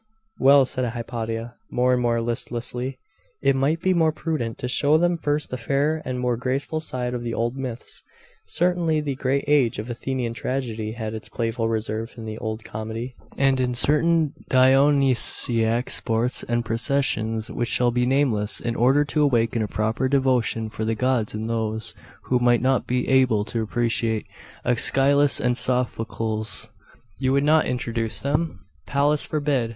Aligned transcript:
'Well,' 0.39 0.65
said 0.65 0.83
Hypatia, 0.93 1.53
more 1.69 1.93
and 1.93 2.01
more 2.01 2.19
listlessly; 2.21 2.97
'it 3.43 3.55
might 3.55 3.81
be 3.83 3.93
more 3.93 4.11
prudent 4.11 4.57
to 4.57 4.67
show 4.67 4.97
them 4.97 5.15
first 5.15 5.51
the 5.51 5.59
fairer 5.59 6.01
and 6.03 6.17
more 6.19 6.37
graceful 6.37 6.79
side 6.79 7.13
of 7.13 7.21
the 7.21 7.35
old 7.35 7.55
Myths. 7.55 8.01
Certainly 8.47 9.01
the 9.01 9.13
great 9.13 9.43
age 9.47 9.77
of 9.77 9.91
Athenian 9.91 10.33
tragedy 10.33 10.93
had 10.93 11.13
its 11.13 11.29
playful 11.29 11.69
reverse 11.69 12.17
in 12.17 12.25
the 12.25 12.39
old 12.39 12.63
comedy.' 12.63 13.15
'And 13.37 13.59
in 13.59 13.75
certain 13.75 14.33
Dionysiac 14.49 15.91
sports 15.91 16.41
and 16.41 16.65
processions 16.65 17.51
which 17.51 17.69
shall 17.69 17.91
be 17.91 18.07
nameless, 18.07 18.59
in 18.59 18.75
order 18.75 19.05
to 19.05 19.21
awaken 19.21 19.61
a 19.61 19.67
proper 19.67 20.09
devotion 20.09 20.71
for 20.71 20.83
the 20.83 20.95
gods 20.95 21.35
in 21.35 21.45
those 21.45 21.93
who 22.23 22.39
might 22.39 22.63
not 22.63 22.87
be 22.87 23.07
able 23.07 23.45
to 23.45 23.61
appreciate 23.61 24.25
Aeschylus 24.65 25.39
and 25.39 25.55
Sophocles.' 25.55 26.71
'You 27.19 27.33
would 27.33 27.43
not 27.43 27.65
reintroduce 27.65 28.21
them?' 28.21 28.61
'Pallas 28.87 29.27
forbid! 29.27 29.69